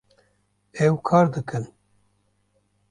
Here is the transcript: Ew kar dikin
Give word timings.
Ew 0.85 0.95
kar 1.07 1.25
dikin 1.33 1.65